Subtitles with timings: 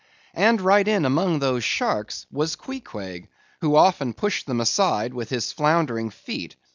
[0.33, 3.27] And right in among those sharks was Queequeg;
[3.59, 6.55] who often pushed them aside with his floundering feet.